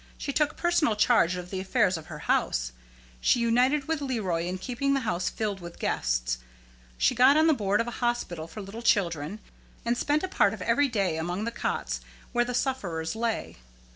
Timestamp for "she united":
3.19-3.87